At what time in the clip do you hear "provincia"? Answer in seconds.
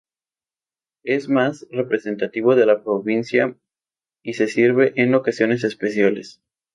2.83-3.55